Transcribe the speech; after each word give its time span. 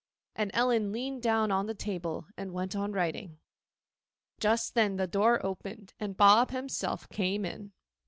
And 0.35 0.49
Ellen 0.55 0.91
leaned 0.91 1.21
down 1.21 1.51
on 1.51 1.67
the 1.67 1.75
table, 1.75 2.25
and 2.35 2.51
went 2.51 2.75
on 2.75 2.91
writing. 2.91 3.37
Just 4.39 4.73
then 4.73 4.95
the 4.95 5.05
door 5.05 5.39
opened, 5.45 5.93
and 5.99 6.17
Bob 6.17 6.49
himself 6.49 7.07
came 7.09 7.45
in. 7.45 7.71